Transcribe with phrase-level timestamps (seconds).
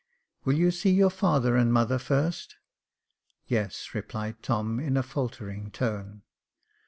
[0.45, 2.55] "Will you see your father and mother first?'*"
[3.45, 6.23] Yes," replied Tom, in a faltering tone.